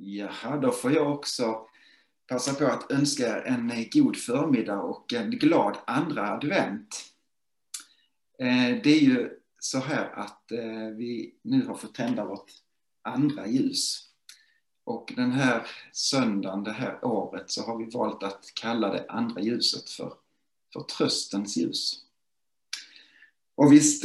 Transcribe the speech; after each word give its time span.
Jaha, 0.00 0.56
då 0.56 0.72
får 0.72 0.92
jag 0.92 1.12
också 1.12 1.66
passa 2.28 2.54
på 2.54 2.66
att 2.66 2.92
önska 2.92 3.26
er 3.26 3.42
en 3.46 3.70
eh, 3.70 3.86
god 3.92 4.16
förmiddag 4.16 4.80
och 4.80 5.12
en 5.12 5.30
glad 5.30 5.76
andra 5.86 6.28
advent. 6.28 7.04
Eh, 8.38 8.82
det 8.82 8.90
är 8.90 9.00
ju 9.00 9.30
så 9.58 9.78
här 9.78 10.12
att 10.12 10.52
eh, 10.52 10.88
vi 10.96 11.34
nu 11.42 11.66
har 11.66 11.74
fått 11.74 11.94
tända 11.94 12.24
vårt 12.24 12.50
andra 13.02 13.46
ljus. 13.46 14.04
Och 14.84 15.12
den 15.16 15.32
här 15.32 15.66
söndagen, 15.92 16.64
det 16.64 16.72
här 16.72 17.04
året, 17.04 17.50
så 17.50 17.62
har 17.62 17.78
vi 17.78 17.84
valt 17.84 18.22
att 18.22 18.52
kalla 18.54 18.92
det 18.92 19.06
andra 19.08 19.40
ljuset 19.40 19.90
för, 19.90 20.12
för 20.72 20.80
tröstens 20.80 21.56
ljus. 21.56 22.04
Och 23.54 23.72
visst 23.72 24.04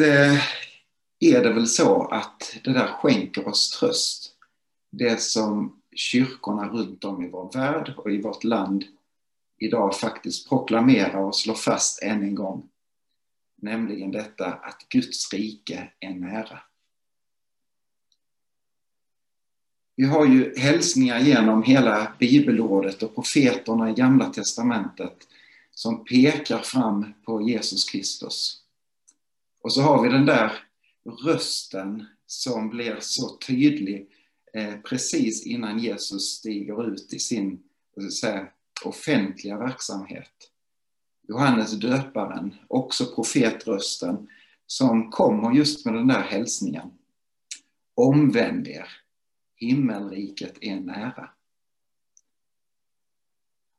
är 1.20 1.44
det 1.44 1.54
väl 1.54 1.68
så 1.68 2.07
att 2.07 2.57
det 2.64 2.73
där 2.73 2.88
skänker 2.88 3.48
oss 3.48 3.80
tröst. 3.80 4.36
Det 4.91 5.21
som 5.21 5.82
kyrkorna 5.96 6.70
runt 6.70 7.04
om 7.04 7.23
i 7.23 7.30
vår 7.30 7.52
värld 7.54 7.94
och 7.98 8.12
i 8.12 8.22
vårt 8.22 8.44
land 8.44 8.86
idag 9.58 9.95
faktiskt 9.95 10.50
proklamerar 10.50 11.20
och 11.20 11.36
slår 11.36 11.55
fast 11.55 12.04
än 12.04 12.23
en 12.23 12.36
gång. 12.36 12.70
Nämligen 13.62 14.12
detta 14.12 14.53
att 14.53 14.86
Guds 14.90 15.34
rike 15.34 15.91
är 16.00 16.14
nära. 16.14 16.59
Vi 19.95 20.05
har 20.05 20.26
ju 20.26 20.55
hälsningar 20.58 21.20
genom 21.20 21.64
hela 21.64 22.14
bibelordet 22.20 23.03
och 23.03 23.16
profeterna 23.16 23.89
i 23.89 23.94
Gamla 23.94 24.30
Testamentet 24.30 25.28
som 25.72 26.05
pekar 26.05 26.59
fram 26.59 27.14
på 27.25 27.41
Jesus 27.41 27.89
Kristus. 27.89 28.62
Och 29.62 29.73
så 29.73 29.81
har 29.81 30.03
vi 30.03 30.09
den 30.09 30.25
där 30.25 30.52
rösten 31.25 32.05
som 32.25 32.70
blir 32.70 32.98
så 33.00 33.38
tydlig 33.38 34.09
Eh, 34.53 34.75
precis 34.77 35.45
innan 35.45 35.80
Jesus 35.80 36.38
stiger 36.38 36.88
ut 36.94 37.13
i 37.13 37.20
sin 37.20 37.63
säga, 38.20 38.48
offentliga 38.85 39.57
verksamhet. 39.57 40.52
Johannes 41.28 41.72
döparen, 41.72 42.55
också 42.67 43.05
profetrösten, 43.16 44.28
som 44.67 45.11
kommer 45.11 45.52
just 45.52 45.86
med 45.86 45.94
den 45.94 46.08
där 46.08 46.22
hälsningen. 46.22 46.91
Omvänd 47.95 48.67
er, 48.67 48.88
himmelriket 49.55 50.58
är 50.61 50.80
nära. 50.80 51.30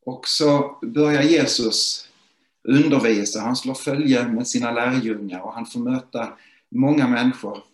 Och 0.07 0.29
så 0.29 0.79
börjar 0.83 1.23
Jesus 1.23 2.09
undervisa, 2.63 3.41
han 3.41 3.57
slår 3.57 3.75
följe 3.75 4.29
med 4.29 4.49
sina 4.49 4.73
lärjungar 4.73 5.41
och 5.41 5.53
han 5.53 5.67
får 5.67 5.81
möta 5.81 6.39
många 6.69 7.09
människor 7.09 7.65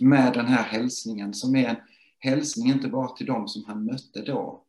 med 0.00 0.32
den 0.32 0.46
här 0.46 0.62
hälsningen 0.62 1.34
som 1.34 1.56
är 1.56 1.68
en 1.68 1.76
hälsning 2.22 2.68
inte 2.68 2.88
bara 2.88 3.08
till 3.08 3.26
dem 3.26 3.48
som 3.48 3.64
han 3.64 3.84
mötte 3.84 4.22
då, 4.22 4.64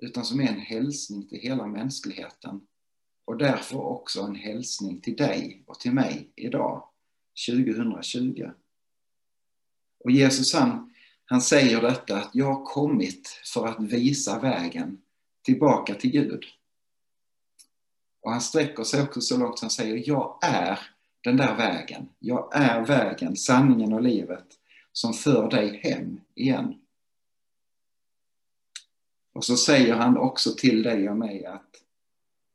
utan 0.00 0.24
som 0.24 0.40
är 0.40 0.48
en 0.48 0.60
hälsning 0.60 1.28
till 1.28 1.38
hela 1.38 1.66
mänskligheten. 1.66 2.60
Och 3.24 3.36
därför 3.36 3.80
också 3.80 4.22
en 4.22 4.34
hälsning 4.34 5.00
till 5.00 5.16
dig 5.16 5.62
och 5.66 5.80
till 5.80 5.92
mig 5.92 6.28
idag, 6.36 6.88
2020. 7.48 8.50
Och 10.04 10.10
Jesus 10.10 10.54
han, 10.54 10.94
han 11.24 11.40
säger 11.40 11.80
detta 11.80 12.16
att 12.16 12.30
jag 12.32 12.54
har 12.54 12.64
kommit 12.64 13.28
för 13.54 13.66
att 13.66 13.80
visa 13.80 14.38
vägen 14.38 15.02
tillbaka 15.42 15.94
till 15.94 16.10
Gud. 16.10 16.44
Och 18.20 18.30
han 18.30 18.40
sträcker 18.40 18.84
sig 18.84 19.02
också 19.02 19.20
så 19.20 19.36
långt 19.36 19.60
han 19.60 19.70
säger, 19.70 20.08
jag 20.08 20.38
är 20.42 20.78
den 21.20 21.36
där 21.36 21.56
vägen. 21.56 22.08
Jag 22.18 22.56
är 22.56 22.84
vägen, 22.84 23.36
sanningen 23.36 23.92
och 23.92 24.02
livet 24.02 24.46
som 24.92 25.14
för 25.14 25.50
dig 25.50 25.80
hem 25.82 26.20
igen. 26.34 26.74
Och 29.34 29.44
så 29.44 29.56
säger 29.56 29.94
han 29.94 30.16
också 30.16 30.54
till 30.54 30.82
dig 30.82 31.08
och 31.08 31.16
mig 31.16 31.46
att 31.46 31.82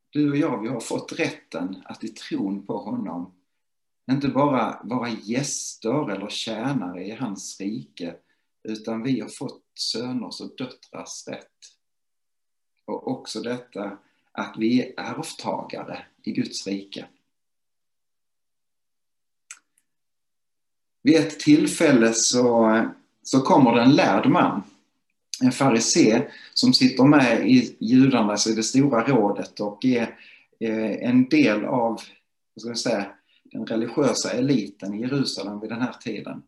du 0.10 0.32
och 0.32 0.38
jag, 0.38 0.62
vi 0.62 0.68
har 0.68 0.80
fått 0.80 1.20
rätten 1.20 1.84
att 1.86 2.04
i 2.04 2.08
tron 2.08 2.66
på 2.66 2.78
honom 2.78 3.34
inte 4.12 4.28
bara 4.28 4.82
vara 4.84 5.10
gäster 5.10 6.12
eller 6.12 6.30
tjänare 6.30 7.04
i 7.04 7.12
hans 7.12 7.60
rike, 7.60 8.16
utan 8.64 9.04
vi 9.04 9.20
har 9.20 9.30
fått 9.30 9.64
söners 9.74 10.42
och 10.42 10.56
döttrars 10.58 11.28
rätt. 11.28 11.58
Och 12.86 13.08
också 13.08 13.42
detta 13.42 13.98
att 14.32 14.56
vi 14.58 14.82
är 14.82 14.94
ärvtagare 14.98 16.06
i 16.24 16.32
Guds 16.32 16.68
rike. 16.68 17.06
Vid 21.02 21.16
ett 21.16 21.40
tillfälle 21.40 22.14
så, 22.14 22.82
så 23.24 23.42
kommer 23.42 23.76
det 23.76 23.82
en 23.82 23.96
lärd 23.96 24.30
man 24.30 24.64
en 25.42 25.52
farisé 25.52 26.28
som 26.54 26.74
sitter 26.74 27.04
med 27.04 27.50
i 27.50 27.78
judarna, 27.80 28.32
alltså 28.32 28.50
i 28.50 28.54
det 28.54 28.64
stora 28.64 29.08
rådet 29.08 29.60
och 29.60 29.86
är 29.86 30.20
eh, 30.60 31.10
en 31.10 31.30
del 31.30 31.66
av 31.66 32.02
ska 32.60 32.76
säga, 32.76 33.12
den 33.44 33.66
religiösa 33.66 34.32
eliten 34.32 34.94
i 34.94 35.02
Jerusalem 35.02 35.60
vid 35.60 35.70
den 35.70 35.82
här 35.82 35.94
tiden. 35.94 36.44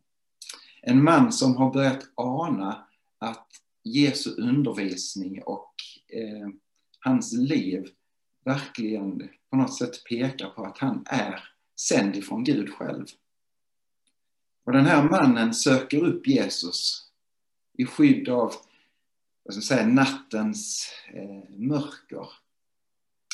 En 0.82 1.04
man 1.04 1.32
som 1.32 1.56
har 1.56 1.74
börjat 1.74 2.10
ana 2.16 2.88
att 3.18 3.48
Jesu 3.84 4.30
undervisning 4.30 5.44
och 5.44 5.74
eh, 6.08 6.50
hans 7.00 7.34
liv 7.34 7.88
verkligen 8.46 9.30
på 9.50 9.56
något 9.56 9.78
sätt 9.78 10.04
pekar 10.04 10.50
på 10.50 10.64
att 10.64 10.78
han 10.78 11.04
är 11.06 11.44
sänd 11.80 12.16
ifrån 12.16 12.44
Gud 12.44 12.70
själv. 12.74 13.06
Och 14.64 14.72
den 14.72 14.86
här 14.86 15.04
mannen 15.04 15.54
söker 15.54 16.04
upp 16.04 16.28
Jesus 16.28 17.08
i 17.78 17.86
skydd 17.86 18.30
av 18.30 18.54
vad 19.44 19.54
ska 19.54 19.58
jag 19.60 19.64
säga, 19.64 19.88
nattens 19.88 20.92
eh, 21.14 21.50
mörker. 21.50 22.28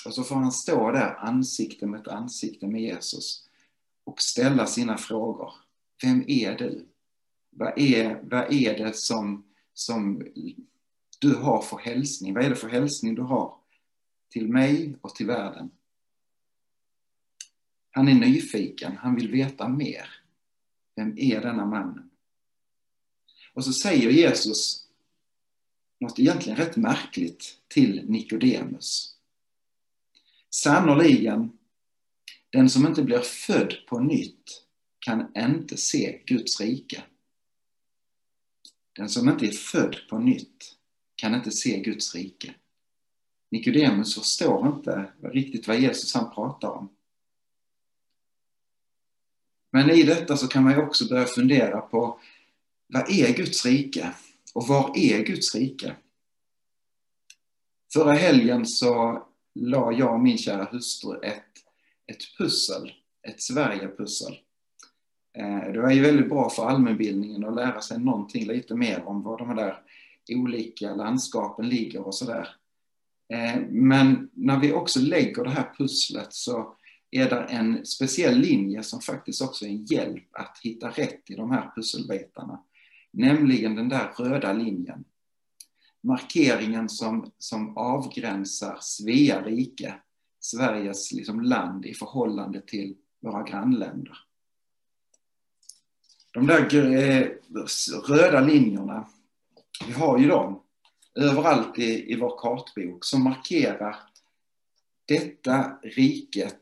Och 0.06 0.14
så 0.14 0.24
får 0.24 0.36
han 0.36 0.52
stå 0.52 0.92
där 0.92 1.16
ansikte 1.16 1.86
mot 1.86 2.08
ansikte 2.08 2.68
med 2.68 2.82
Jesus 2.82 3.50
och 4.04 4.22
ställa 4.22 4.68
sina 4.68 4.98
frågor. 4.98 5.54
Vem 6.04 6.24
är 6.28 6.58
du? 6.58 6.88
Vad 7.50 7.80
är, 7.80 8.22
vad 8.24 8.54
är 8.54 8.78
det 8.78 8.96
som, 8.96 9.46
som 9.74 10.28
du 11.20 11.36
har 11.36 11.62
för 11.62 11.78
hälsning? 11.78 12.34
Vad 12.34 12.46
är 12.46 12.50
det 12.50 12.56
för 12.56 12.70
hälsning 12.70 13.16
du 13.16 13.22
har 13.22 13.58
till 14.30 14.48
mig 14.48 14.96
och 15.02 15.16
till 15.16 15.26
världen? 15.26 15.72
Han 17.92 18.08
är 18.08 18.14
nyfiken, 18.14 18.98
han 18.98 19.16
vill 19.16 19.32
veta 19.32 19.68
mer. 19.68 20.10
Vem 20.96 21.18
är 21.18 21.42
denna 21.42 21.66
mannen? 21.66 22.10
Och 23.54 23.66
så 23.66 23.74
säger 23.74 24.10
Jesus 24.10 24.87
något 26.00 26.20
egentligen 26.20 26.58
rätt 26.58 26.76
märkligt 26.76 27.58
till 27.68 28.10
Nikodemus. 28.10 29.16
Sannoliken, 30.50 31.58
den 32.50 32.70
som 32.70 32.88
inte 32.88 33.04
blir 33.04 33.20
född 33.20 33.76
på 33.88 34.00
nytt 34.00 34.64
kan 35.00 35.32
inte 35.38 35.78
se 35.78 36.22
Guds 36.26 36.62
rike. 36.62 37.04
Den 38.94 39.10
som 39.10 39.30
inte 39.30 39.46
är 39.46 39.52
född 39.52 39.98
på 40.10 40.20
nytt 40.20 40.76
kan 41.16 41.36
inte 41.36 41.52
se 41.52 41.80
Guds 41.80 42.16
rike. 42.16 42.54
Nikodemus 43.52 44.16
förstår 44.16 44.68
inte 44.68 45.12
riktigt 45.22 45.68
vad 45.68 45.80
Jesus 45.80 46.14
han 46.14 46.34
pratar 46.34 46.70
om. 46.70 46.90
Men 49.72 49.90
i 49.90 50.04
detta 50.04 50.38
så 50.38 50.48
kan 50.48 50.64
man 50.64 50.74
ju 50.74 50.82
också 50.82 51.08
börja 51.08 51.26
fundera 51.26 51.82
på 51.82 52.20
vad 52.88 53.12
är 53.12 53.34
Guds 53.34 53.66
rike? 53.66 54.14
Och 54.54 54.68
var 54.68 54.92
är 54.98 55.24
Guds 55.24 55.56
rike? 55.56 55.96
Förra 57.94 58.14
helgen 58.14 58.66
så 58.66 59.24
la 59.56 59.92
jag 59.92 60.14
och 60.14 60.20
min 60.20 60.38
kära 60.38 60.64
hustru 60.64 61.20
ett, 61.24 61.44
ett 62.08 62.38
pussel, 62.38 62.92
ett 63.28 63.42
Sverigepussel. 63.42 64.38
Eh, 65.38 65.72
det 65.74 65.82
var 65.82 65.92
ju 65.92 66.02
väldigt 66.02 66.30
bra 66.30 66.50
för 66.50 66.66
allmänbildningen 66.66 67.46
att 67.46 67.56
lära 67.56 67.82
sig 67.82 68.00
någonting 68.00 68.48
lite 68.48 68.76
mer 68.76 69.04
om 69.06 69.24
var 69.24 69.38
de 69.38 69.56
där 69.56 69.82
olika 70.30 70.96
landskapen 70.96 71.70
ligger 71.70 72.02
och 72.02 72.16
sådär. 72.16 72.50
Eh, 73.34 73.62
men 73.70 74.30
när 74.34 74.60
vi 74.60 74.74
också 74.74 75.00
lägger 75.00 75.44
det 75.44 75.50
här 75.50 75.74
pusslet 75.78 76.34
så 76.34 76.76
är 77.12 77.30
det 77.30 77.40
en 77.40 77.86
speciell 77.86 78.40
linje 78.40 78.84
som 78.84 79.02
faktiskt 79.02 79.42
också 79.42 79.66
är 79.66 79.70
en 79.70 79.86
hjälp 79.86 80.28
att 80.32 80.60
hitta 80.64 80.90
rätt 80.90 81.30
i 81.30 81.36
de 81.36 81.52
här 81.52 81.72
pusselbitarna 81.76 82.64
nämligen 83.18 83.76
den 83.76 83.90
där 83.90 84.14
röda 84.18 84.54
linjen. 84.54 85.06
Markeringen 86.02 86.90
som, 86.90 87.32
som 87.38 87.78
avgränsar 87.78 88.78
Svea 88.82 89.42
rike, 89.42 89.96
Sveriges 90.40 91.12
liksom 91.12 91.42
land 91.42 91.86
i 91.86 91.94
förhållande 91.94 92.62
till 92.62 92.96
våra 93.20 93.44
grannländer. 93.44 94.18
De 96.34 96.48
där 96.48 96.76
eh, 96.76 97.28
röda 98.08 98.42
linjerna, 98.42 99.08
vi 99.88 99.94
har 99.94 100.20
ju 100.20 100.28
dem 100.28 100.64
överallt 101.16 101.80
i, 101.80 102.12
i 102.12 102.16
vår 102.16 102.38
kartbok 102.38 103.06
som 103.06 103.24
markerar 103.24 103.96
detta 105.06 105.80
riket 105.84 106.62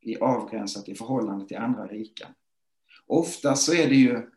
är 0.00 0.22
avgränsat 0.22 0.88
i 0.88 0.94
förhållande 0.94 1.46
till 1.48 1.56
andra 1.56 1.86
riken. 1.86 2.28
Ofta 3.06 3.56
så 3.56 3.74
är 3.74 3.88
det 3.88 3.94
ju 3.94 4.33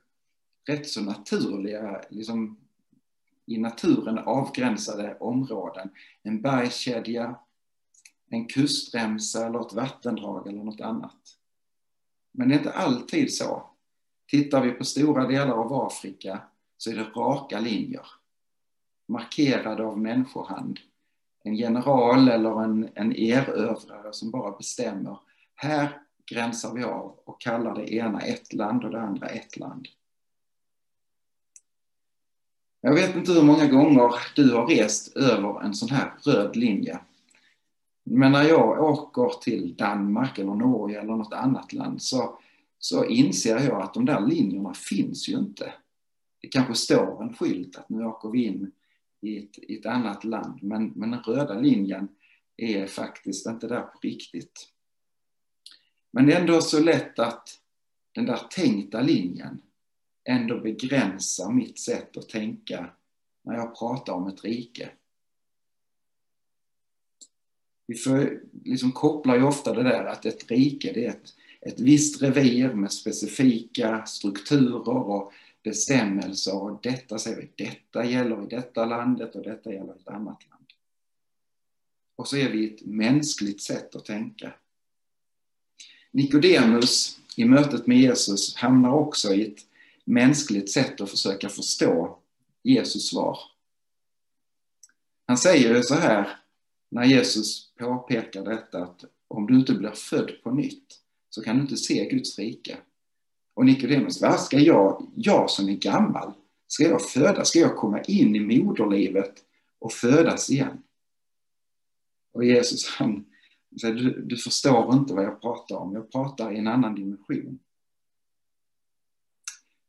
rätt 0.68 0.90
så 0.90 1.02
naturliga 1.02 2.02
liksom, 2.10 2.58
i 3.46 3.58
naturen 3.58 4.18
avgränsade 4.18 5.18
områden. 5.19 5.90
En 6.24 6.42
bergskedja, 6.42 7.40
en 8.30 8.46
kustremsa 8.46 9.46
eller 9.46 9.62
ett 9.62 9.74
vattendrag 9.74 10.48
eller 10.48 10.64
något 10.64 10.81
annat. 10.81 11.38
Men 12.31 12.50
det 12.50 12.56
är 12.56 12.58
inte 12.58 12.74
alltid 12.74 13.34
så. 13.34 13.69
Tittar 14.28 14.62
vi 14.62 14.72
på 14.72 14.84
stora 14.84 15.28
delar 15.28 15.54
av 15.54 15.74
Afrika 15.74 16.42
så 16.78 16.92
är 16.92 16.96
det 16.96 17.04
raka 17.04 17.60
linjer. 17.60 18.06
Markerade 19.08 19.86
av 19.86 20.00
människohand. 20.00 20.80
En 21.44 21.56
general 21.56 22.30
eller 22.30 22.64
en, 22.64 22.90
en 22.96 23.16
erövrare 23.16 24.14
som 24.14 24.31
bara 24.31 24.58
bestämmer. 24.58 25.19
Här 25.56 26.02
gränsar 26.25 26.74
vi 26.74 26.84
av 26.84 27.19
och 27.25 27.42
kallar 27.42 27.75
det 27.75 27.94
ena 27.94 28.22
ett 28.22 28.54
land 28.54 28.84
och 28.84 28.92
det 28.92 29.02
andra 29.02 29.28
ett 29.28 29.58
land. 29.58 29.88
Jag 32.81 32.94
vet 32.94 33.15
inte 33.15 33.31
hur 33.31 33.44
många 33.44 33.68
gånger 33.68 34.12
du 34.35 34.53
har 34.53 34.68
rest 34.68 35.18
över 35.18 35.62
en 35.63 35.74
sån 35.74 35.89
här 35.89 36.13
röd 36.24 36.56
linje. 36.56 37.00
Men 38.03 38.31
när 38.31 38.44
jag 38.44 38.83
åker 38.83 39.41
till 39.41 39.75
Danmark 39.75 40.39
eller 40.39 40.56
Norge 40.56 41.01
eller 41.01 41.15
något 41.15 41.33
annat 41.33 41.74
land 41.74 42.01
så, 42.01 42.39
så 42.79 43.06
inser 43.06 43.59
jag 43.59 43.81
att 43.81 43.94
de 43.94 44.06
där 44.06 44.27
linjerna 44.27 44.74
finns 44.74 45.29
ju 45.29 45.38
inte. 45.38 45.74
Det 46.41 46.47
kanske 46.47 46.75
står 46.75 47.24
en 47.24 47.33
skylt 47.33 47.75
att 47.75 47.89
nu 47.89 48.06
åker 48.06 48.29
vi 48.29 48.45
in 48.45 48.71
i 49.21 49.38
ett, 49.38 49.57
i 49.57 49.77
ett 49.77 49.85
annat 49.85 50.23
land, 50.23 50.59
men, 50.63 50.91
men 50.95 51.12
den 51.12 51.19
röda 51.19 51.59
linjen 51.59 52.07
är 52.57 52.88
faktiskt 52.88 53.47
inte 53.47 53.68
där 53.68 53.81
på 53.81 54.00
riktigt. 54.01 54.69
Men 56.12 56.25
det 56.25 56.33
är 56.33 56.41
ändå 56.41 56.62
så 56.62 56.80
lätt 56.80 57.19
att 57.19 57.50
den 58.12 58.25
där 58.25 58.39
tänkta 58.50 59.01
linjen 59.01 59.62
ändå 60.27 60.59
begränsar 60.59 61.51
mitt 61.51 61.79
sätt 61.79 62.18
att 62.18 62.29
tänka 62.29 62.89
när 63.44 63.56
jag 63.56 63.79
pratar 63.79 64.13
om 64.13 64.27
ett 64.27 64.44
rike. 64.44 64.89
Vi 67.88 67.95
för, 67.95 68.41
liksom 68.63 68.91
kopplar 68.91 69.35
ju 69.35 69.44
ofta 69.44 69.74
det 69.74 69.83
där 69.83 70.06
att 70.06 70.25
ett 70.25 70.51
rike 70.51 70.94
det 70.94 71.06
är 71.06 71.09
ett, 71.09 71.33
ett 71.62 71.79
visst 71.79 72.21
revir 72.21 72.74
med 72.74 72.91
specifika 72.91 74.06
strukturer 74.06 74.89
och 74.89 75.33
bestämmelser 75.63 76.56
och 76.63 76.80
detta 76.83 77.19
säger 77.19 77.38
vi, 77.38 77.65
detta 77.65 78.06
gäller 78.06 78.44
i 78.44 78.47
detta 78.47 78.85
landet 78.85 79.35
och 79.35 79.44
detta 79.44 79.73
gäller 79.73 79.94
i 79.94 80.00
ett 80.01 80.07
annat 80.07 80.50
land. 80.50 80.65
Och 82.15 82.27
så 82.27 82.38
är 82.38 82.50
vi 82.50 82.73
ett 82.73 82.85
mänskligt 82.85 83.62
sätt 83.62 83.95
att 83.95 84.06
tänka. 84.06 84.53
Nikodemus 86.12 87.19
i 87.35 87.45
mötet 87.45 87.88
med 87.88 87.97
Jesus 87.97 88.56
hamnar 88.56 88.91
också 88.91 89.33
i 89.33 89.47
ett 89.47 89.67
mänskligt 90.07 90.71
sätt 90.71 91.01
att 91.01 91.09
försöka 91.09 91.50
förstå 91.50 92.19
Jesus 92.63 93.09
svar. 93.09 93.39
Han 95.25 95.38
säger 95.38 95.81
så 95.81 95.95
här 95.95 96.39
när 96.89 97.06
Jesus 97.06 97.74
påpekar 97.80 98.45
detta 98.45 98.83
att 98.83 99.04
om 99.27 99.48
du 99.48 99.56
inte 99.56 99.74
blir 99.74 99.92
född 99.92 100.31
på 100.44 100.51
nytt 100.51 101.00
så 101.30 101.42
kan 101.42 101.56
du 101.56 101.62
inte 101.62 101.77
se 101.77 102.09
Guds 102.09 102.39
rike. 102.39 102.77
Och 103.54 103.65
Nikodemus, 103.65 104.21
vad 104.21 104.39
ska 104.39 104.59
jag, 104.59 105.12
jag 105.15 105.50
som 105.50 105.69
är 105.69 105.74
gammal, 105.74 106.33
ska 106.68 106.83
jag 106.83 107.09
födas? 107.09 107.50
Ska 107.50 107.59
jag 107.59 107.75
komma 107.75 108.01
in 108.01 108.36
i 108.36 108.63
moderlivet 108.63 109.33
och 109.80 109.94
födas 109.94 110.50
igen? 110.50 110.83
Och 112.33 112.45
Jesus 112.45 112.88
han 112.88 113.25
säger, 113.81 113.95
du, 113.95 114.21
du 114.21 114.38
förstår 114.38 114.94
inte 114.94 115.13
vad 115.13 115.24
jag 115.24 115.42
pratar 115.42 115.75
om, 115.75 115.94
jag 115.94 116.12
pratar 116.12 116.54
i 116.54 116.57
en 116.57 116.68
annan 116.68 116.95
dimension. 116.95 117.59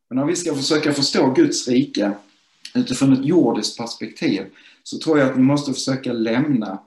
Men 0.08 0.18
om 0.18 0.26
vi 0.26 0.36
ska 0.36 0.54
försöka 0.54 0.92
förstå 0.92 1.30
Guds 1.30 1.68
rike 1.68 2.12
utifrån 2.74 3.12
ett 3.12 3.24
jordiskt 3.24 3.78
perspektiv 3.78 4.54
så 4.82 4.98
tror 4.98 5.18
jag 5.18 5.30
att 5.30 5.36
vi 5.36 5.42
måste 5.42 5.72
försöka 5.72 6.12
lämna 6.12 6.82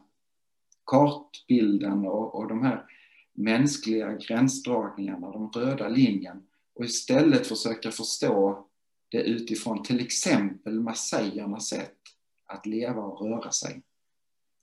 kartbilden 0.86 2.08
och, 2.08 2.36
och 2.36 2.48
de 2.48 2.64
här 2.64 2.86
mänskliga 3.34 4.14
gränsdragningarna, 4.14 5.32
de 5.32 5.52
röda 5.52 5.88
linjen 5.88 6.44
och 6.76 6.86
istället 6.86 7.48
försöka 7.48 7.92
förstå 7.92 8.66
det 9.10 9.22
utifrån 9.22 9.84
till 9.84 10.00
exempel 10.00 10.80
massajernas 10.80 11.68
sätt 11.68 11.98
att 12.46 12.66
leva 12.66 13.02
och 13.02 13.22
röra 13.22 13.52
sig. 13.52 13.82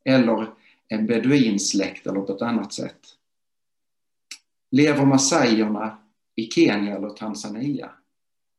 Eller 0.04 0.54
en 0.88 1.06
beduinsläkt 1.06 2.06
eller 2.06 2.20
på 2.20 2.32
ett 2.32 2.42
annat 2.42 2.72
sätt. 2.72 3.00
Lever 4.70 5.06
massajerna 5.06 5.98
i 6.34 6.46
Kenya 6.46 6.96
eller 6.96 7.10
Tanzania? 7.10 7.90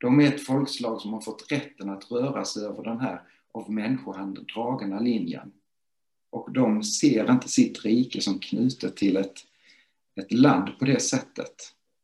De 0.00 0.20
är 0.20 0.34
ett 0.34 0.46
folkslag 0.46 1.00
som 1.00 1.12
har 1.12 1.20
fått 1.20 1.52
rätten 1.52 1.90
att 1.90 2.10
röra 2.10 2.44
sig 2.44 2.64
över 2.64 2.82
den 2.82 3.00
här 3.00 3.22
av 3.52 3.70
människohandel 3.70 4.44
dragna 4.44 5.00
linjen. 5.00 5.52
Och 6.30 6.52
de 6.52 6.82
ser 6.82 7.30
inte 7.30 7.48
sitt 7.48 7.84
rike 7.84 8.20
som 8.20 8.38
knutet 8.38 8.96
till 8.96 9.16
ett, 9.16 9.34
ett 10.20 10.32
land 10.32 10.78
på 10.78 10.84
det 10.84 11.00
sättet. 11.00 11.54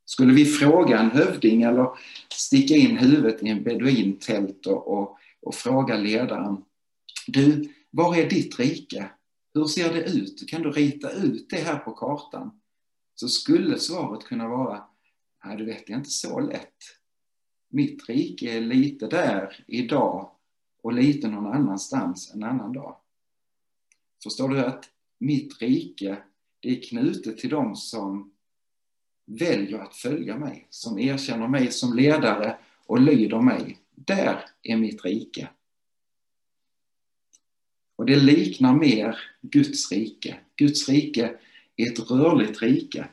Skulle 0.04 0.32
vi 0.32 0.44
fråga 0.44 0.98
en 0.98 1.10
hövding 1.10 1.62
eller 1.62 1.88
sticka 2.32 2.74
in 2.74 2.96
huvudet 2.96 3.42
i 3.42 3.48
en 3.48 3.62
beduintält 3.62 4.66
och, 4.66 4.98
och, 4.98 5.18
och 5.42 5.54
fråga 5.54 5.96
ledaren 5.96 6.64
Du, 7.26 7.68
var 7.90 8.16
är 8.16 8.30
ditt 8.30 8.58
rike? 8.58 9.10
Hur 9.54 9.64
ser 9.64 9.94
det 9.94 10.04
ut? 10.04 10.48
Kan 10.48 10.62
du 10.62 10.70
rita 10.70 11.10
ut 11.10 11.50
det 11.50 11.56
här 11.56 11.78
på 11.78 11.92
kartan? 11.92 12.60
Så 13.14 13.28
skulle 13.28 13.78
svaret 13.78 14.24
kunna 14.24 14.48
vara 14.48 14.84
Nej, 15.44 15.56
du 15.56 15.64
vet, 15.64 15.86
det 15.86 15.92
är 15.92 15.96
inte 15.96 16.10
så 16.10 16.40
lätt 16.40 16.76
mitt 17.76 18.08
rike 18.08 18.56
är 18.56 18.60
lite 18.60 19.06
där 19.06 19.64
idag 19.66 20.30
och 20.82 20.92
lite 20.92 21.28
någon 21.28 21.46
annanstans 21.46 22.32
en 22.34 22.42
annan 22.42 22.72
dag. 22.72 22.96
Förstår 24.22 24.48
du 24.48 24.64
att 24.64 24.84
mitt 25.18 25.62
rike, 25.62 26.16
det 26.60 26.70
är 26.70 26.82
knutet 26.82 27.38
till 27.38 27.50
dem 27.50 27.76
som 27.76 28.32
väljer 29.26 29.78
att 29.78 29.94
följa 29.94 30.38
mig, 30.38 30.66
som 30.70 30.98
erkänner 30.98 31.48
mig 31.48 31.72
som 31.72 31.96
ledare 31.96 32.58
och 32.86 33.00
lyder 33.00 33.40
mig. 33.40 33.78
Där 33.94 34.44
är 34.62 34.76
mitt 34.76 35.04
rike. 35.04 35.48
Och 37.96 38.06
det 38.06 38.16
liknar 38.16 38.74
mer 38.74 39.18
Guds 39.40 39.92
rike. 39.92 40.38
Guds 40.56 40.88
rike 40.88 41.38
är 41.76 41.92
ett 41.92 42.10
rörligt 42.10 42.62
rike. 42.62 43.08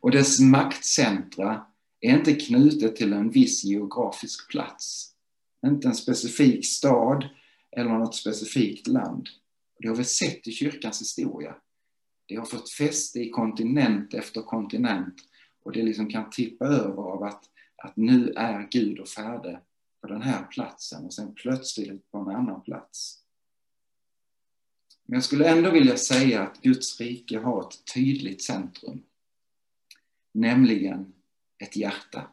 Och 0.00 0.10
dess 0.10 0.40
maktcentra 0.40 1.66
är 2.00 2.18
inte 2.18 2.34
knutet 2.34 2.96
till 2.96 3.12
en 3.12 3.30
viss 3.30 3.64
geografisk 3.64 4.50
plats. 4.50 5.14
Inte 5.66 5.88
en 5.88 5.94
specifik 5.94 6.66
stad 6.66 7.28
eller 7.72 7.90
något 7.90 8.14
specifikt 8.14 8.86
land. 8.86 9.28
Det 9.78 9.88
har 9.88 9.96
vi 9.96 10.04
sett 10.04 10.48
i 10.48 10.52
kyrkans 10.52 11.00
historia. 11.00 11.54
Det 12.26 12.36
har 12.36 12.44
fått 12.44 12.70
fäste 12.70 13.20
i 13.20 13.30
kontinent 13.30 14.14
efter 14.14 14.42
kontinent 14.42 15.14
och 15.62 15.72
det 15.72 15.82
liksom 15.82 16.08
kan 16.10 16.30
tippa 16.30 16.64
över 16.64 17.02
av 17.02 17.22
att, 17.22 17.44
att 17.76 17.96
nu 17.96 18.32
är 18.36 18.68
Gud 18.70 18.98
och 18.98 19.08
färdig 19.08 19.58
på 20.00 20.06
den 20.06 20.22
här 20.22 20.44
platsen 20.44 21.04
och 21.04 21.14
sen 21.14 21.34
plötsligt 21.34 22.10
på 22.10 22.18
en 22.18 22.36
annan 22.36 22.62
plats. 22.62 23.20
Men 25.04 25.14
jag 25.14 25.24
skulle 25.24 25.48
ändå 25.48 25.70
vilja 25.70 25.96
säga 25.96 26.42
att 26.42 26.62
Guds 26.62 27.00
rike 27.00 27.38
har 27.38 27.60
ett 27.62 27.94
tydligt 27.94 28.42
centrum. 28.42 29.02
Nämligen 30.32 31.12
ett 31.60 31.76
hjärta. 31.76 32.30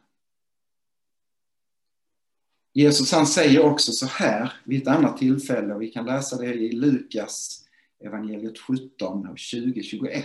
Jesus 2.72 3.12
han 3.12 3.26
säger 3.26 3.60
också 3.60 3.92
så 3.92 4.06
här 4.06 4.52
vid 4.64 4.82
ett 4.82 4.88
annat 4.88 5.16
tillfälle, 5.16 5.74
och 5.74 5.82
vi 5.82 5.88
kan 5.88 6.06
läsa 6.06 6.36
det 6.36 6.54
i 6.54 6.72
Lukas 6.72 7.64
evangeliet 8.04 8.58
17 8.58 9.28
och 9.28 9.36
20-21. 9.36 10.22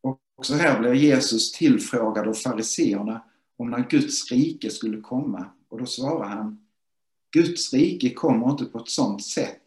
Och 0.00 0.20
också 0.34 0.54
här 0.54 0.80
blir 0.80 0.94
Jesus 0.94 1.52
tillfrågad 1.52 2.28
av 2.28 2.34
fariseerna 2.34 3.24
om 3.56 3.70
när 3.70 3.88
Guds 3.90 4.32
rike 4.32 4.70
skulle 4.70 5.00
komma. 5.00 5.50
Och 5.68 5.78
då 5.78 5.86
svarar 5.86 6.28
han, 6.28 6.66
Guds 7.30 7.72
rike 7.72 8.14
kommer 8.14 8.50
inte 8.50 8.64
på 8.64 8.78
ett 8.78 8.88
sådant 8.88 9.24
sätt 9.24 9.64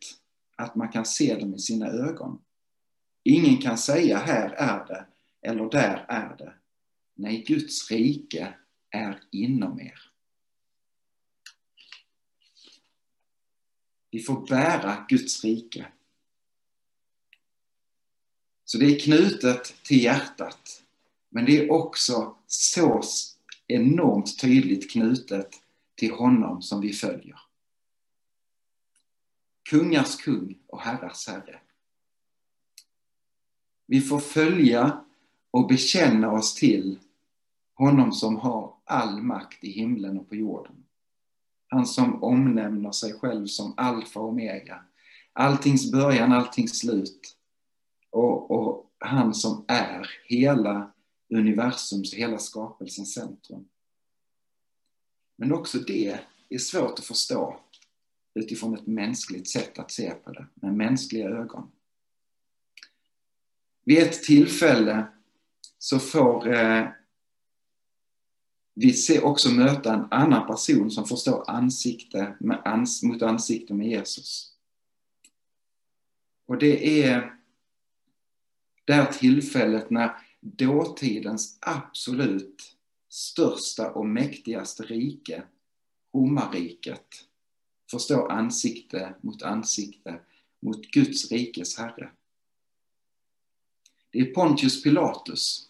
att 0.56 0.76
man 0.76 0.90
kan 0.90 1.06
se 1.06 1.36
det 1.36 1.46
med 1.46 1.62
sina 1.62 1.88
ögon. 1.88 2.42
Ingen 3.24 3.58
kan 3.58 3.78
säga 3.78 4.18
här 4.18 4.50
är 4.50 4.86
det 4.86 5.06
eller 5.48 5.70
där 5.70 6.06
är 6.08 6.38
det. 6.38 6.54
Nej, 7.14 7.44
Guds 7.48 7.92
rike 7.92 8.54
är 8.90 9.24
inom 9.32 9.80
er. 9.82 10.02
Vi 14.12 14.20
får 14.20 14.48
bära 14.48 15.06
Guds 15.10 15.44
rike. 15.44 15.92
Så 18.66 18.78
det 18.78 18.86
är 18.86 19.00
knutet 19.00 19.84
till 19.84 20.04
hjärtat. 20.04 20.84
Men 21.30 21.46
det 21.46 21.58
är 21.58 21.72
också 21.72 22.36
så 22.48 23.04
enormt 23.68 24.40
tydligt 24.40 24.92
knutet 24.92 25.62
till 25.96 26.12
honom 26.12 26.62
som 26.62 26.82
vi 26.82 26.94
följer. 26.94 27.40
Kungars 29.64 30.16
kung 30.16 30.60
och 30.68 30.82
herrars 30.82 31.28
herre. 31.28 31.60
Vi 33.86 34.02
får 34.02 34.20
följa 34.20 35.07
och 35.58 35.68
bekänna 35.68 36.32
oss 36.32 36.56
till 36.56 37.00
honom 37.74 38.12
som 38.12 38.36
har 38.36 38.74
all 38.86 39.22
makt 39.22 39.64
i 39.64 39.72
himlen 39.72 40.20
och 40.20 40.30
på 40.30 40.36
jorden. 40.36 40.86
Han 41.68 41.86
som 41.86 42.24
omnämner 42.24 42.92
sig 42.92 43.14
själv 43.14 43.46
som 43.46 43.74
alfa 43.78 44.20
och 44.20 44.30
omega. 44.30 44.84
Alltings 45.34 45.92
början, 45.92 46.32
alltings 46.32 46.80
slut. 46.80 47.38
Och, 48.10 48.52
och 48.52 48.92
han 49.00 49.34
som 49.34 49.66
är 49.68 50.10
hela 50.26 50.92
universums, 51.30 52.14
hela 52.14 52.38
skapelsens 52.38 53.14
centrum. 53.14 53.68
Men 55.36 55.54
också 55.54 55.80
det 55.80 56.20
är 56.50 56.58
svårt 56.58 57.00
att 57.00 57.06
förstå 57.06 57.60
utifrån 58.34 58.74
ett 58.74 58.88
mänskligt 58.88 59.50
sätt 59.50 59.80
att 59.80 59.92
se 59.92 60.12
på 60.12 60.32
det, 60.32 60.48
med 60.54 60.74
mänskliga 60.74 61.30
ögon. 61.30 61.72
Vid 63.84 63.98
ett 63.98 64.24
tillfälle 64.24 65.08
så 65.78 66.00
får 66.00 66.54
eh, 66.54 66.88
vi 68.74 68.94
se 68.94 69.20
också 69.20 69.50
möta 69.50 69.94
en 69.94 70.08
annan 70.12 70.48
person 70.48 70.92
som 70.92 71.08
får 71.08 71.16
stå 71.16 71.42
ansikte 71.42 72.36
med 72.40 72.62
ans 72.66 73.04
mot 73.04 73.22
ansikte 73.22 73.74
med 73.74 73.88
Jesus. 73.88 74.54
Och 76.46 76.58
det 76.58 77.04
är 77.04 77.38
det 78.86 78.94
här 78.94 79.12
tillfället 79.12 79.90
när 79.90 80.12
dåtidens 80.42 81.58
absolut 81.62 82.76
största 83.10 83.92
och 83.92 84.06
mäktigaste 84.06 84.84
rike, 84.84 85.44
romarriket, 86.14 87.08
får 87.92 88.00
stå 88.00 88.28
ansikte 88.28 89.16
mot 89.22 89.44
ansikte 89.44 90.20
mot 90.60 90.86
Guds 90.92 91.32
rikes 91.32 91.78
herre. 91.78 92.10
Det 94.10 94.20
är 94.20 94.34
Pontius 94.34 94.84
Pilatus, 94.84 95.67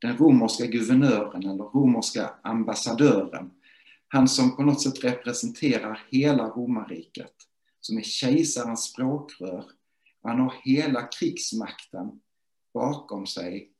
den 0.00 0.16
romerska 0.16 0.66
guvernören 0.66 1.42
eller 1.42 1.64
romerska 1.64 2.30
ambassadören. 2.42 3.50
Han 4.08 4.28
som 4.28 4.56
på 4.56 4.62
något 4.62 4.82
sätt 4.82 5.04
representerar 5.04 6.06
hela 6.10 6.48
romarriket, 6.48 7.32
som 7.80 7.98
är 7.98 8.02
kejsarens 8.02 8.84
språkrör. 8.84 9.64
Han 10.22 10.40
har 10.40 10.54
hela 10.64 11.02
krigsmakten 11.02 12.20
bakom 12.74 13.26
sig, 13.26 13.70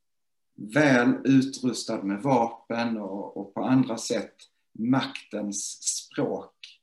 väl 0.55 1.15
utrustad 1.25 2.03
med 2.03 2.23
vapen 2.23 2.97
och, 2.97 3.37
och 3.37 3.55
på 3.55 3.65
andra 3.65 3.99
sätt 3.99 4.35
maktens 4.73 5.83
språk. 5.83 6.81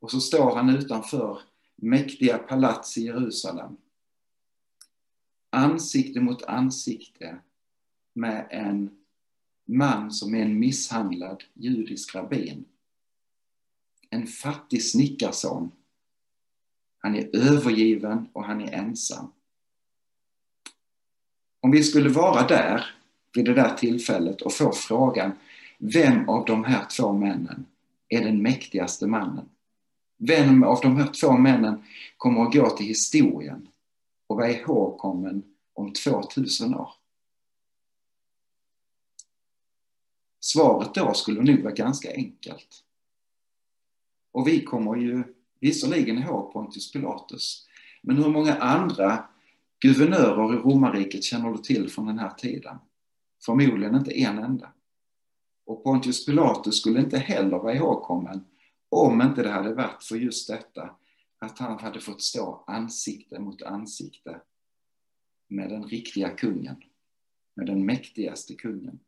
Och 0.00 0.10
så 0.10 0.20
står 0.20 0.56
han 0.56 0.70
utanför 0.70 1.38
mäktiga 1.76 2.38
palats 2.38 2.98
i 2.98 3.02
Jerusalem 3.02 3.76
ansikte 5.56 6.20
mot 6.20 6.42
ansikte 6.42 7.38
med 8.16 8.46
en 8.50 8.90
man 9.64 10.10
som 10.10 10.34
är 10.34 10.42
en 10.42 10.58
misshandlad 10.58 11.44
judisk 11.54 12.14
rabbin. 12.14 12.64
En 14.10 14.26
fattig 14.26 14.82
snickarson. 14.82 15.70
Han 16.98 17.14
är 17.14 17.36
övergiven 17.36 18.28
och 18.32 18.44
han 18.44 18.60
är 18.60 18.72
ensam. 18.72 19.32
Om 21.60 21.70
vi 21.70 21.82
skulle 21.82 22.08
vara 22.08 22.46
där 22.46 22.86
vid 23.34 23.44
det 23.44 23.54
där 23.54 23.74
tillfället 23.74 24.42
och 24.42 24.52
få 24.52 24.72
frågan 24.72 25.32
vem 25.78 26.28
av 26.28 26.44
de 26.44 26.64
här 26.64 26.84
två 26.96 27.12
männen 27.12 27.66
är 28.08 28.24
den 28.24 28.42
mäktigaste 28.42 29.06
mannen? 29.06 29.48
Vem 30.16 30.62
av 30.62 30.80
de 30.82 30.96
här 30.96 31.06
två 31.20 31.32
männen 31.32 31.82
kommer 32.16 32.42
att 32.42 32.52
gå 32.52 32.70
till 32.70 32.86
historien 32.86 33.68
och 34.26 34.36
vara 34.36 34.50
ihågkommen 34.50 35.42
om 35.74 35.92
2000 35.92 36.74
år? 36.74 36.90
Svaret 40.46 40.94
då 40.94 41.14
skulle 41.14 41.42
nog 41.42 41.62
vara 41.62 41.74
ganska 41.74 42.12
enkelt. 42.14 42.84
Och 44.32 44.48
vi 44.48 44.64
kommer 44.64 44.96
ju 44.96 45.24
visserligen 45.60 46.18
ihåg 46.18 46.52
Pontius 46.52 46.92
Pilatus, 46.92 47.66
men 48.02 48.16
hur 48.16 48.28
många 48.28 48.54
andra 48.54 49.28
guvernörer 49.80 50.54
i 50.54 50.56
romarriket 50.56 51.24
känner 51.24 51.50
du 51.50 51.58
till 51.58 51.90
från 51.90 52.06
den 52.06 52.18
här 52.18 52.30
tiden? 52.30 52.78
Förmodligen 53.44 53.94
inte 53.94 54.20
en 54.20 54.38
enda. 54.38 54.72
Och 55.64 55.84
Pontius 55.84 56.26
Pilatus 56.26 56.80
skulle 56.80 57.00
inte 57.00 57.18
heller 57.18 57.58
vara 57.58 57.74
ihågkommen 57.74 58.44
om 58.88 59.22
inte 59.22 59.42
det 59.42 59.50
hade 59.50 59.74
varit 59.74 60.02
för 60.02 60.16
just 60.16 60.48
detta 60.48 60.90
att 61.38 61.58
han 61.58 61.78
hade 61.78 62.00
fått 62.00 62.22
stå 62.22 62.64
ansikte 62.66 63.38
mot 63.38 63.62
ansikte 63.62 64.40
med 65.48 65.68
den 65.68 65.84
riktiga 65.84 66.30
kungen, 66.30 66.76
med 67.54 67.66
den 67.66 67.86
mäktigaste 67.86 68.54
kungen. 68.54 69.00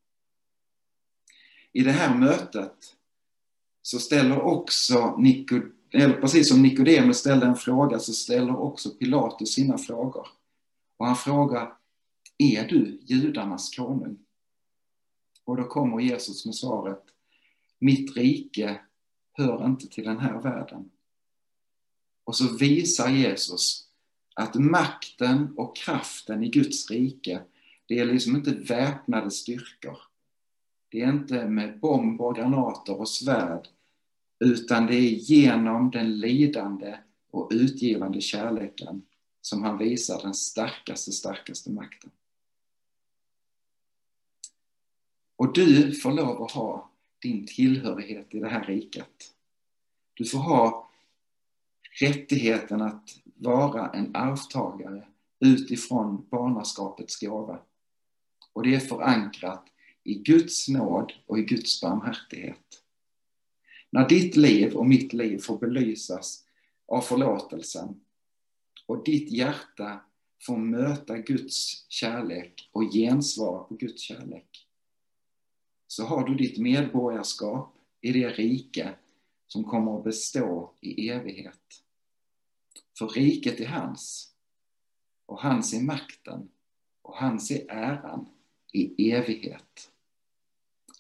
I 1.79 1.83
det 1.83 1.93
här 1.93 2.15
mötet 2.15 2.97
så 3.83 3.99
ställer 3.99 4.41
också 4.41 5.19
eller 5.93 6.21
precis 6.21 6.49
som 6.49 6.63
Nikodemus 6.63 7.19
ställde 7.19 7.47
en 7.47 7.57
fråga 7.57 7.99
så 7.99 8.13
ställer 8.13 8.57
också 8.57 8.91
Pilatus 8.91 9.53
sina 9.53 9.79
frågor. 9.79 10.29
Och 10.97 11.07
han 11.07 11.17
frågar, 11.17 11.73
är 12.39 12.69
du 12.69 13.01
judarnas 13.03 13.77
konung? 13.77 14.19
Och 15.45 15.57
då 15.57 15.65
kommer 15.65 16.01
Jesus 16.01 16.47
med 16.47 16.55
svaret, 16.55 17.03
mitt 17.79 18.17
rike 18.17 18.81
hör 19.33 19.67
inte 19.67 19.89
till 19.89 20.05
den 20.05 20.19
här 20.19 20.43
världen. 20.43 20.91
Och 22.25 22.37
så 22.37 22.57
visar 22.57 23.09
Jesus 23.09 23.89
att 24.35 24.55
makten 24.55 25.55
och 25.57 25.77
kraften 25.77 26.45
i 26.45 26.49
Guds 26.49 26.91
rike, 26.91 27.43
det 27.87 27.99
är 27.99 28.05
liksom 28.05 28.37
inte 28.37 28.51
väpnade 28.51 29.31
styrkor. 29.31 30.08
Det 30.89 31.03
är 31.03 31.09
inte 31.09 31.49
med 31.49 31.81
bomber, 31.81 32.35
granater 32.35 33.01
och 33.01 33.09
svärd, 33.09 33.69
utan 34.41 34.87
det 34.87 34.95
är 34.95 35.11
genom 35.11 35.91
den 35.91 36.19
lidande 36.19 36.99
och 37.31 37.49
utgivande 37.53 38.21
kärleken 38.21 39.03
som 39.41 39.63
han 39.63 39.79
visar 39.79 40.23
den 40.23 40.35
starkaste, 40.35 41.13
starkaste 41.13 41.71
makten. 41.71 42.11
Och 45.37 45.53
du 45.53 45.95
får 45.95 46.13
lov 46.13 46.43
att 46.43 46.51
ha 46.51 46.91
din 47.23 47.47
tillhörighet 47.47 48.35
i 48.35 48.39
det 48.39 48.49
här 48.49 48.65
riket. 48.65 49.35
Du 50.15 50.25
får 50.25 50.39
ha 50.39 50.91
rättigheten 52.01 52.83
att 52.83 53.11
vara 53.35 53.91
en 53.91 54.17
arvtagare 54.17 55.09
utifrån 55.41 56.27
barnaskapets 56.31 57.21
gåva. 57.21 57.59
Och 58.53 58.63
det 58.63 58.75
är 58.75 58.81
förankrat 58.81 59.65
i 60.09 60.15
Guds 60.15 60.69
nåd 60.69 61.13
och 61.27 61.39
i 61.39 61.43
Guds 61.43 61.81
barmhärtighet. 61.81 62.83
När 63.91 64.09
ditt 64.09 64.37
liv 64.37 64.75
och 64.75 64.87
mitt 64.87 65.13
liv 65.13 65.39
får 65.39 65.59
belysas 65.59 66.45
av 66.87 67.01
förlåtelsen 67.01 68.01
och 68.87 69.05
ditt 69.05 69.31
hjärta 69.31 70.01
får 70.47 70.57
möta 70.57 71.19
Guds 71.19 71.87
kärlek 71.89 72.69
och 72.73 72.93
gensvara 72.93 73.65
på 73.65 73.75
Guds 73.75 74.03
kärlek, 74.03 74.67
så 75.87 76.05
har 76.05 76.29
du 76.29 76.35
ditt 76.35 76.59
medborgarskap 76.59 77.75
i 78.01 78.13
det 78.13 78.29
rike 78.29 78.95
som 79.47 79.65
kommer 79.65 79.99
att 79.99 80.05
bestå 80.05 80.73
i 80.81 81.09
evighet. 81.09 81.83
För 82.99 83.09
riket 83.09 83.61
är 83.61 83.67
hans, 83.67 84.33
och 85.27 85.41
hans 85.41 85.75
är 85.75 85.81
makten, 85.81 86.49
och 87.03 87.17
hans 87.17 87.51
är 87.51 87.71
äran 87.71 88.29
i 88.73 89.11
evighet. 89.13 89.91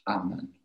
Amen. 0.09 0.58